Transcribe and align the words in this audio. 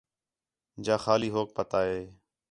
جا 0.85 0.95
خالی 1.03 1.29
ھوک 1.35 1.47
پتا 1.57 1.79
ہِے 1.89 2.01